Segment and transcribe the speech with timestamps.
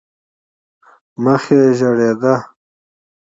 [1.23, 2.35] مخ یې زېړېده.